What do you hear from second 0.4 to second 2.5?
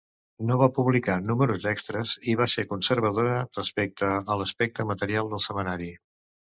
No va publicar números extres, i va